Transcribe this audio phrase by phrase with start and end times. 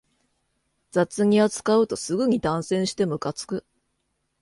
[0.89, 3.63] 雑に扱うとすぐに断線してムカつく